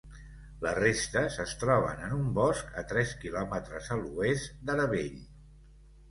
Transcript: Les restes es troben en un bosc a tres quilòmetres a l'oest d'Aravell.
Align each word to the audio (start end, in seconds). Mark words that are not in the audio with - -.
Les 0.61 0.75
restes 0.77 1.35
es 1.43 1.51
troben 1.63 1.99
en 2.07 2.15
un 2.15 2.31
bosc 2.37 2.71
a 2.81 2.83
tres 2.91 3.11
quilòmetres 3.25 3.91
a 3.97 3.97
l'oest 3.99 4.57
d'Aravell. 4.71 5.21